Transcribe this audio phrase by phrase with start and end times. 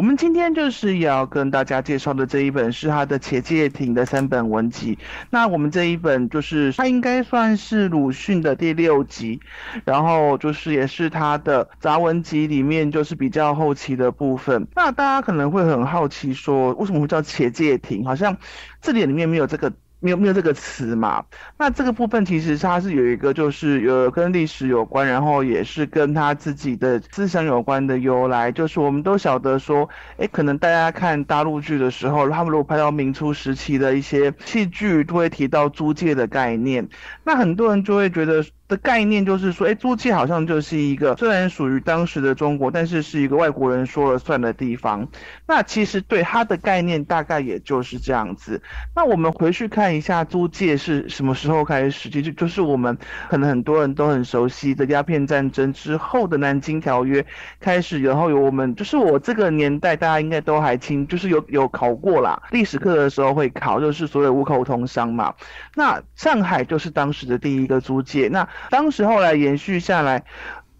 [0.00, 4.98] 我们今天就是要跟大家介绍的这一本是他的《且介亭》的三本文集。
[5.28, 9.38] 那我们这一本就是他应该算是鲁迅的第六集，
[9.84, 14.66] 然后就是也是他的杂文集里面就是比较后期的部分。
[14.74, 18.02] 那大家可能会很好奇说，为什么会叫《且介亭》？
[18.06, 18.34] 好像
[18.80, 19.70] 字典里面没有这个。
[20.00, 21.24] 没有没有这个词嘛？
[21.58, 28.50] 那这个部分其实它是有一个，就是有跟历史有关，然后也是跟他自己的思想有关的由来。
[28.50, 36.88] 就是我们都晓得说，哎，可能大家看大陆剧的时候，他们如果拍到明初时期的一些戏剧，都会提到租界的概念，
[37.24, 38.44] 那很多人就会觉得。
[38.70, 45.08] 的概念就是说，哎，租界好像就是一个虽然属于当时的中国，但是是一个外国人说了算的地方。
[45.44, 48.62] 那其实对它的概念大概也就是这样子。
[48.94, 52.96] 那我们回去看一下租界是什么时候开始，其实就是我们
[53.28, 57.26] 可能很多人都很熟悉的鸦片战争之后的南京条约
[57.58, 65.34] 开始，然后有我们就是我这个年代大家应该都还清，就是有有考过啦，历史课的时候会考，就是所有五口通商嘛。
[65.74, 68.48] 那上海就是当时的第一个租界，那。
[68.68, 70.24] 当时后来延续下来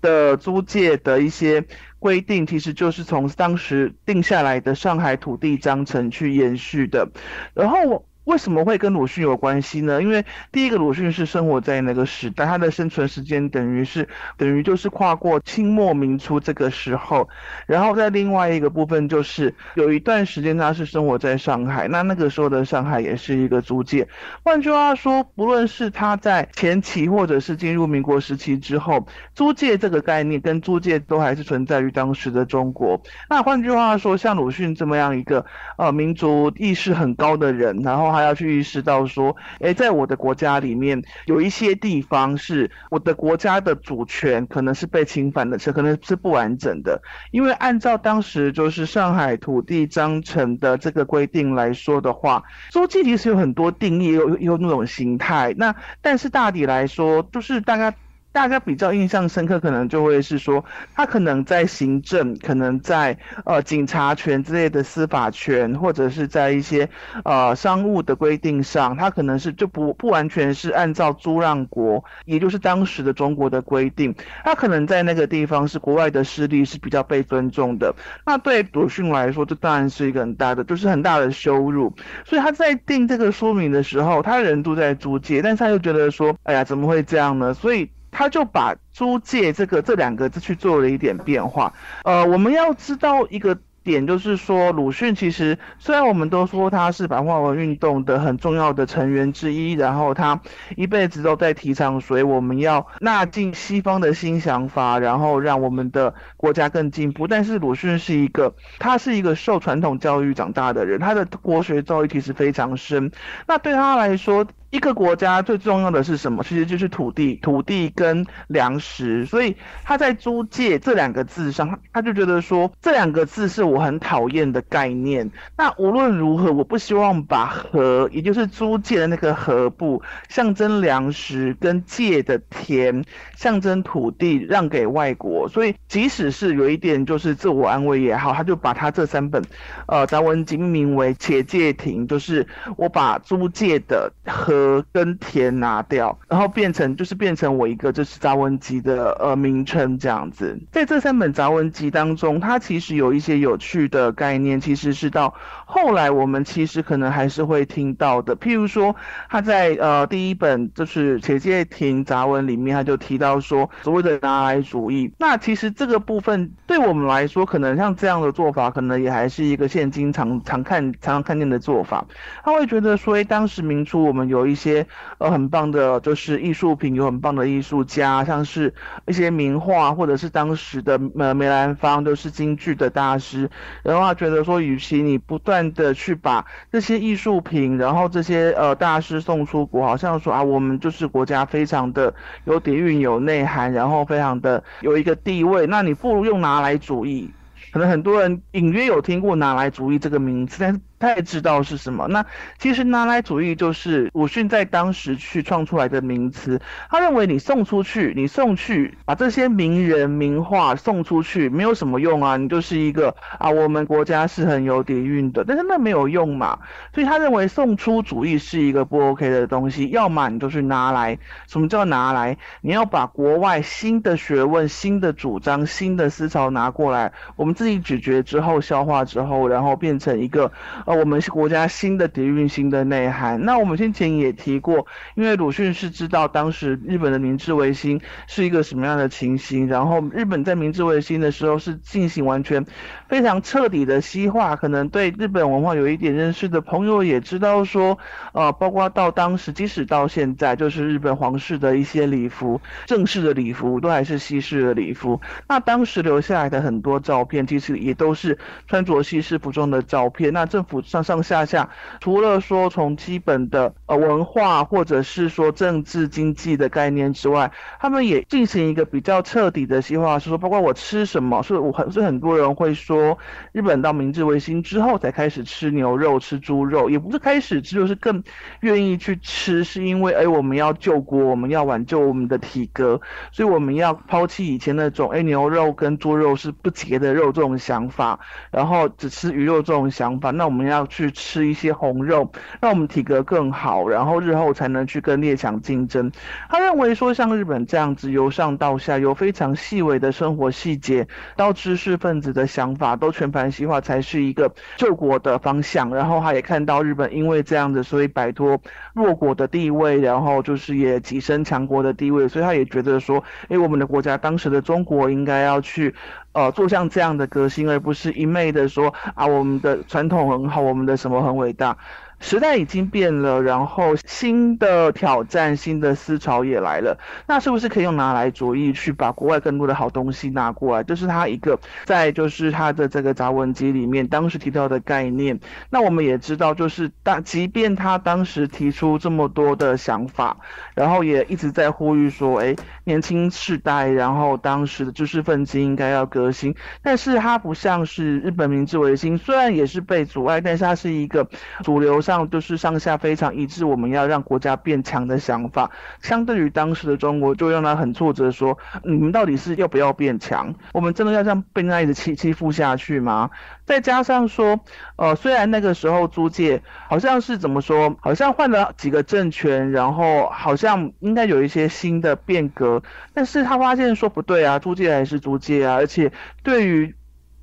[0.00, 1.64] 的租界的一些
[1.98, 7.08] 规定，其实就是从当时定下来的上海土地章程去延续的，
[7.54, 8.04] 然后。
[8.24, 10.02] 为什么会跟鲁迅有关系呢？
[10.02, 17.28] 因为第一个，鲁迅是生活在那个时代，他的生存时间等于是等于就是跨过清末明初这个时候。
[17.66, 24.06] 然后在另外一个部分，就是有一段时间他是生活在上海，那那个时候的上海也是一个租界。
[24.44, 33.00] 换句话说，不论是他在前期或者是进入民国时期之后，租界这个概念跟租界都还是存在于当时的中国。
[33.28, 35.46] 那换句话说，像鲁迅这么样一个
[35.78, 47.00] 呃民族意识很高的人，然后还要去意识到说，哎，在我的国家里面，有一些地方是我的国家的主权可能是被侵犯的，是可能是不完整的。
[47.30, 55.54] 因为按照当时就是上海土地章程的这个规定来说的话，租界其实有很多定义，有有那种形态。
[55.56, 57.94] 那但是大体来说，就是大家。
[58.32, 60.64] 大家比较印象深刻，可能就会是说，
[60.94, 66.88] 他可能在行政，可能在呃警察权之类的司法权，或者是在一些
[67.24, 74.14] 呃商务的规定上，他可能是就不不完全是按照租让国，也就是当时的中国的规定，
[74.44, 77.94] 他可能在那个地方是国外的势力是比较被尊重的。
[78.24, 81.92] 那对鲁迅来说，这当然是一个很大的，就是很大的羞辱。
[82.24, 87.52] 所以他在定这个说明的时候，他人都在租界，但是他又觉得说，哎呀，怎么会这样呢？
[87.52, 87.90] 所以。
[88.20, 91.72] 他就把租界这个这两个字去做了一点变化。
[92.04, 100.38] 呃，我们要知道一个点，就是说鲁迅其实虽然我们都说他是白话文运动的很重要的成员之一，然后他
[100.76, 107.26] 一辈子都在提倡，所以我们要纳进西方的新想法，然后让我们的国家更进步。
[107.26, 113.10] 但是鲁迅是一个，他是一个受传统教育长大的人，他的国学造诣其实非常深。
[113.48, 116.44] 那对他来说，一个国家最重要的是什么？
[116.44, 119.26] 其实就是土地，土地跟粮食。
[119.26, 125.28] 所以他在租界这两个字上，他就觉得说这两个字是我很讨厌的概念。
[125.56, 133.04] 那无论如何，我不希望把河，也就是租界的那个河部，象征粮食跟界的田，
[133.36, 135.48] 象征土地让给外国。
[135.48, 139.42] 所以即使是有一点就是自我安慰也好，他就把他这三本，
[139.86, 144.59] 呃，杂文集命名为《且界亭》，就是我把租界的河。
[144.60, 150.58] 呃跟田拿掉，然后变成就是变成我一个就是杂文集的呃名称这样子。
[150.70, 155.34] 在这三本杂文集当中，它其实有一些有趣的概念，其实是到
[155.64, 158.36] 后来我们其实可能还是会听到的。
[158.36, 158.94] 譬如说，
[159.28, 165.10] 他在呃第一本就是《且介亭杂文》里面，他就提到说所谓的拿来主义。
[165.18, 172.04] 那其实这个部分对我们来说，可能像这样的做法，可能也还是一个现今常常看常常看见的做法。
[172.44, 174.49] 他会觉得说，哎，当时明初我们有一。
[174.50, 174.86] 一些
[175.18, 178.74] 呃很棒的，就是艺术品，有很棒的艺术家，像是
[179.06, 183.48] 一些名画，或者是当时的呃梅兰芳，都是京剧的大师。
[183.82, 192.12] 然后他觉得说，与其你不断的去把这些艺术品，然后这些呃大师送出国，好像说啊，我们就是国家非常的
[192.44, 197.30] 有底蕴、有内涵，然后非常的有一个地位，那你不如用拿来主义。
[197.72, 200.80] 可能很多人隐约有听过拿来主义这个名词，但是。
[201.00, 202.06] 太知道是什么。
[202.08, 202.24] 那
[202.58, 206.60] 其实拿来主义就是鲁迅在当时去创出来的名词。
[206.90, 216.58] 他认为你送出去，你送去把这些名人名画送出去，没有什么用啊，你就是一个啊，我们国家是很有底蕴的，但是那没有用嘛。
[216.94, 221.18] 所以他认为送出主义是一个不 OK 的东西，要么你就是拿来。
[221.46, 222.36] 什么叫拿来？
[222.60, 230.52] 你要把国外新的学问、新的主张、新的思潮拿过来，我们自己咀嚼之后、消化之后，然后变成一个
[230.90, 233.44] 呃，我们是国家新的底蕴、新的内涵。
[233.44, 242.66] 那我们先前也提过，因为鲁迅是知道当时日本的明治维新是一个什么样的情形，然后日本在明治维新的时候是进行完全
[243.08, 247.96] 非常彻底的西化，可能对日本文化有一点认识的朋友也知道说，
[248.32, 255.20] 呃，包括到当时，即使到现在，就是日本皇室的一些礼服，正式的礼服都还是西式的礼服。
[255.46, 258.36] 那当时留下来的很多照片，其实也都是
[258.66, 260.32] 穿着西式服装的照片。
[260.32, 273.16] 那政府上上下下，除了说从基本的呃文化或者是说政治经济的概念之外，他们也进行一个比较彻底的西化，是说包括我吃什么，是我很是很多人会说，
[273.52, 278.22] 日本到明治维新之后才开始吃牛肉、吃猪肉，也不是开始吃，就是更
[278.60, 281.20] 愿意去吃，是因为哎我们要救国。
[281.30, 283.00] 我们要挽救我们的体格，
[283.30, 288.18] 所以我们要抛弃以前那种哎牛肉跟猪肉是不洁的肉这种想法，
[288.50, 290.32] 然后只吃鱼肉这种想法。
[290.32, 292.30] 那我们要去吃一些红肉，
[292.60, 296.10] 让我们体格更好，然后日后才能去跟列强竞争。
[296.48, 301.06] 他认为说，像日本这样子由上到下，由非常细微的生活细节
[301.36, 305.94] 到知识分子的想法，都全盘西化才是一个救国的方向。
[305.94, 308.60] 然后他也看到日本因为这样子，所以摆脱
[308.94, 315.94] 弱国的地位，然后就是也跻身强国的地位，所以他也觉得说，哎，我们的国家当时的中国应该要去，
[316.32, 321.76] 呃，做像这样的革新，而不是一昧的说啊，我们的传统很好，我们的什么很伟大。
[322.20, 326.98] 时代已经变了，然后新的挑战、新的思潮也来了。
[327.26, 330.84] 那是不是可以用拿来主义去把国外更多的好东西拿过来？
[330.84, 335.40] 这是他一个在就是他的这个杂文集里面当时提到的概念。
[335.70, 340.36] 那我们也知道，就是当即便他当时提出这么多的想法，
[340.74, 346.54] 然后也一直在呼吁说，哎，年轻世代，然后当时的知识分子应该要革新。
[346.82, 351.26] 但是他不像是日本明治维新，虽然也是被阻碍，但是他是一个
[351.62, 351.98] 主流。
[352.10, 355.70] 上就是上下非常一致，我们要让国家变强的想法，
[356.02, 360.52] 相对于当时的中国，就让他很挫折，说你们到底是要不要变强？
[360.72, 363.30] 我们真的要这样被那一直欺欺负下去吗？
[363.64, 364.58] 再加上说，
[364.96, 372.82] 呃，虽然那个时候租界好像是怎么说，好像换了几个政权，然后好像应该有一些新的变革，
[373.14, 376.10] 但是他发现说不对啊，租界还是租界啊，而且
[376.42, 376.94] 对于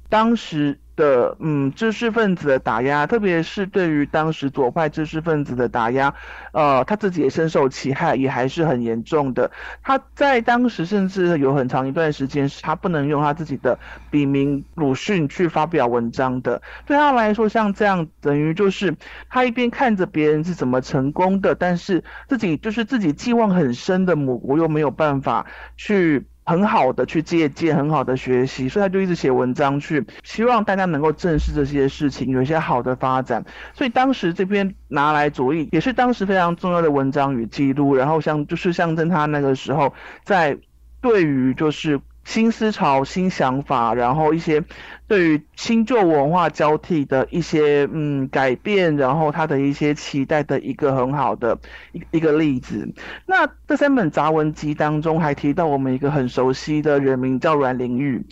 [0.10, 0.80] 当时。
[0.98, 6.14] 的嗯，知识分子的打压，特别是对于当时左派知识分子的打压，
[6.52, 9.50] 呃，他自己也深受其害，也还是很严重的。
[9.82, 13.80] 他在当时甚至有很长一段时间是他不能用他自己的
[14.12, 16.62] 笔名鲁迅去发表文章的。
[16.86, 18.96] 对他来说，像这样等于就是
[19.30, 25.46] 他一边看着别人是怎么成功的，但是自己就是自己寄望很深的母国又没有办法
[25.78, 26.26] 去。
[26.48, 33.46] 很好的去借鉴，很好的学习，所以他就一直写文章去，希望大家能够正视这些事情，有一些好的发展。
[33.76, 40.58] 所以当时这篇拿来主义也是当时非常重要的文章与记录，然后像就是象征他那个时候在
[41.02, 42.02] 对于就是。
[42.28, 44.62] 新思潮、新想法，然后一些
[45.08, 51.58] 对于新旧文化交替的一些嗯改变，然后他的一些期待的一个很好的
[51.94, 52.94] 一一个例子。
[53.26, 58.26] 那这三本杂文集当中还提到我们一个很熟悉的人名叫阮玲玉，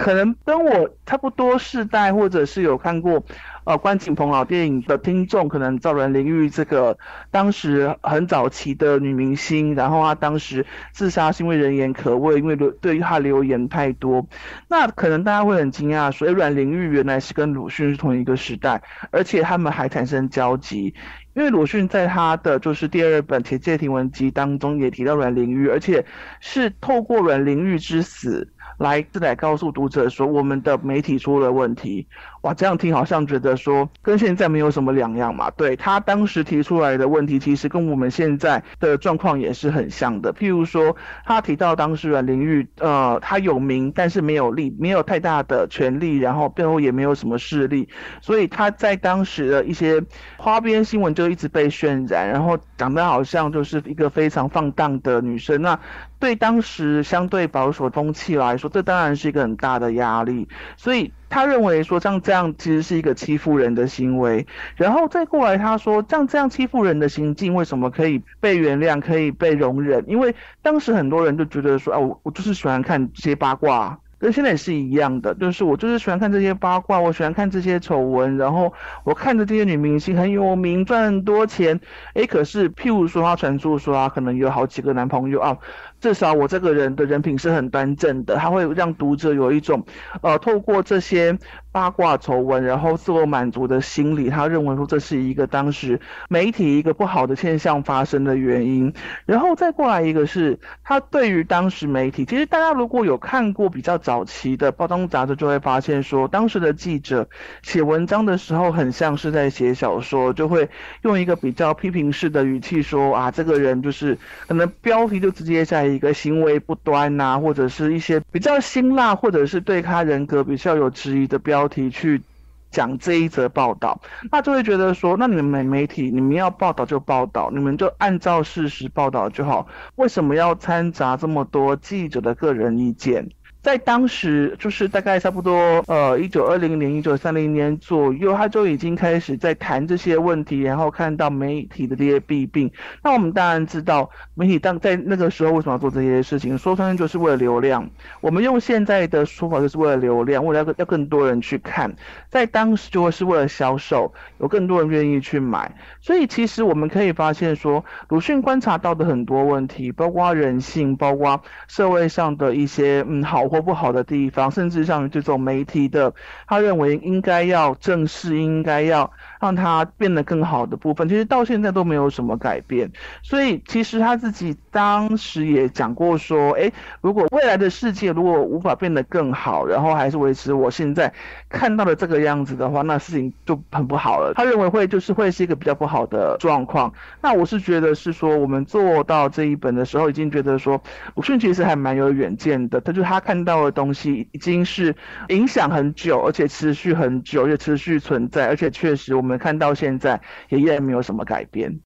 [0.00, 3.22] 可能跟我差不多世代，或者是有看过。
[3.64, 6.96] 呃，关锦鹏老电影的听众可能赵然林玉这个
[7.30, 14.26] 当时很早期的女明星，然后她当时自杀是因为人言可畏，因为对于她留言太多，
[14.66, 20.94] 那可能大家会很惊讶，所以，阮玲玉原来是跟鲁迅是同一个时代，而且他们还产生交集，
[21.34, 26.06] 因为鲁迅在他的就是第二本《铁戒亭文集》当中也提到阮玲玉，而且
[26.40, 28.48] 是透过阮玲玉之死。
[28.80, 32.06] 来，自来告诉读者说，我们的媒体出了问题。
[32.40, 35.50] 哇，这样听好像觉得说跟现在没有什么两样嘛。
[35.50, 40.32] 对他当时提出来的问题，其实跟我们现在的状况也是很像的。
[40.32, 40.96] 譬如说，
[41.26, 47.86] 他提到当时阮玲玉，呃，他有名，但是没有利，没有太大的权利，然后背后也没有什么势力，
[48.22, 50.02] 所以他在当时的一些
[50.38, 55.60] 花边新闻就一直被渲染，然后长得好像就是一个非常放荡的女生。
[55.60, 55.78] 那
[56.20, 60.46] 对当时相对保守风气来说，这当然是一个很大的压力，
[60.76, 64.46] 所以他认为说像这样其实是一个欺负人的行为，
[64.76, 70.04] 然后再过来他说像这样欺负人的行径为什么可以被原谅，可以被容忍？
[70.06, 73.98] 因为当时很多人就觉得说啊，我就是喜欢看这些八卦。
[74.18, 78.70] 跟现在也是一样的，就是我就是喜欢看这些八卦，我喜欢看这些丑闻，然后
[79.02, 81.80] 我看着这些女明星很有名，赚很多钱，
[82.12, 85.56] 诶，可是譬如说她传出说他可能有好几个男朋友啊。
[86.00, 89.84] 至少我这个人的人品是很端正的，他会让读者有一种，
[90.22, 91.38] 呃，透过这些
[91.72, 98.94] 八卦丑闻，然后自我满足的心理，他认为说这是一个当时媒体一个不好的现象发生的原因。
[99.26, 107.28] 然后再过来一个是，他对于当时媒体，其实大家如果有看过比较早期的包装杂志，就会发现说，当时的记者
[107.60, 110.70] 写文章的时候，很像是在写小说，就会
[111.02, 114.16] 用一个比较批评式的语气说啊，这个人就是
[114.48, 115.89] 可能标题就直接在。
[115.90, 122.22] 一个行为不端呐，或者是一些比较辛辣，或者是对他人格比较有质疑的标题去
[122.70, 129.66] 讲这一则报道，那就会觉得说，那你们媒媒体，你们要报道就报道，你们就按照事实报道就好，
[129.96, 133.28] 为什么要掺杂这么多记者的个人意见？
[133.62, 135.52] 在当时，就是大概差不多，
[135.86, 142.72] 呃，一九二零年、一九三零年左右，他就已经开始在谈这些问题，然后看到媒体的这些弊病。
[143.02, 146.56] 那我们当然知道，媒体当在那个时候为什么要做这些事情？
[146.56, 147.90] 说穿就是为了流量。
[148.22, 151.94] 我们用现在的说法，就是为了流量，为了要要更多人去看。
[152.30, 155.76] 在当时就会是为了销售，有更多人愿意去买。
[156.00, 163.49] 所以其实我们可以发现说，鲁迅观察到的很多问题，包括人性，包括社会上的一些嗯好。
[163.50, 166.14] 活不好的地方，甚至像这种媒体的，
[166.46, 172.88] 他认为应该要正视，应该要让他变得更好的部分，其实到现在都没有什么改变。
[173.22, 176.70] 所以其实他自己当时也讲过说，哎，
[177.00, 181.12] 如果未来的世界如果无法变得更好，然后还是维持我现在
[181.48, 184.32] 看到的这个样子的话，那事情就很不好了。
[184.36, 186.92] 他认为会就是会是一个比较不好的状况。
[187.20, 190.80] 那我是觉得是说，我们做到这一本的时候，已经觉得说
[191.16, 192.80] 鲁迅其实还蛮有远见的。
[192.80, 193.40] 他就他看。
[193.40, 194.94] 到的东西已经是
[195.28, 201.72] 影响很久，而且持续很久，也持续存在，而且确实我们我们看到现在也依然没有什么改变。